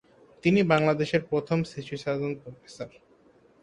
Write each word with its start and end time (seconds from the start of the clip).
তিনি 0.43 0.59
বাংলাদেশের 0.63 1.21
প্রথম 1.29 1.59
শিশু 1.71 1.95
সার্জন 1.97 2.31
প্রফেসর। 2.41 2.89